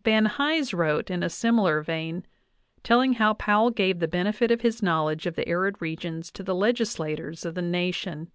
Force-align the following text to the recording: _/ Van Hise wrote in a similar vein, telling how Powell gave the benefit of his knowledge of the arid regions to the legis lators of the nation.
_/ 0.00 0.04
Van 0.04 0.26
Hise 0.26 0.74
wrote 0.74 1.08
in 1.10 1.22
a 1.22 1.30
similar 1.30 1.80
vein, 1.80 2.26
telling 2.82 3.14
how 3.14 3.32
Powell 3.32 3.70
gave 3.70 4.00
the 4.00 4.06
benefit 4.06 4.50
of 4.50 4.60
his 4.60 4.82
knowledge 4.82 5.24
of 5.24 5.34
the 5.34 5.48
arid 5.48 5.76
regions 5.80 6.30
to 6.32 6.42
the 6.42 6.54
legis 6.54 6.98
lators 6.98 7.46
of 7.46 7.54
the 7.54 7.62
nation. 7.62 8.30